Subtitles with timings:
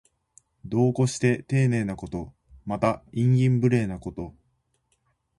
[0.65, 2.33] 度を越してていねいなこと。
[2.65, 4.33] また、慇懃無礼なこと。